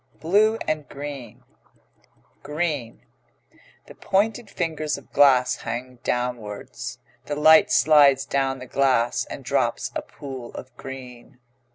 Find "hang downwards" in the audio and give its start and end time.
5.57-6.97